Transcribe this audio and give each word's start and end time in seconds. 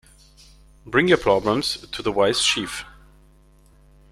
Bring 0.83 1.09
your 1.09 1.19
problems 1.19 1.77
to 1.91 2.01
the 2.01 2.11
wise 2.11 2.41
chief. 2.43 2.85